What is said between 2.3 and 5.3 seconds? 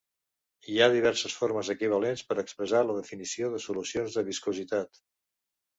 per expressar la definició de solucions de viscositat.